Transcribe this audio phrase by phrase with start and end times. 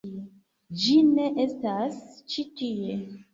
[0.83, 2.01] Ĝi ne estas
[2.33, 2.99] ĉi tie